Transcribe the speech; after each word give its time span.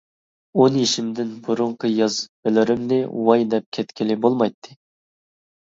ئون 0.61 0.79
يېشىمدىن 0.79 1.35
بۇرۇنقى 1.47 1.91
يازمىلىرىمنى 1.91 2.99
ۋاي 3.29 3.47
دەپ 3.55 3.69
كەتكىلى 3.79 4.17
بولمايتتى. 4.25 4.79